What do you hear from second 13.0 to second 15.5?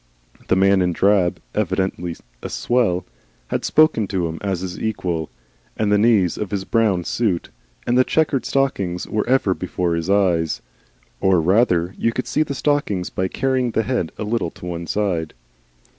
by carrying the head a little to one side.)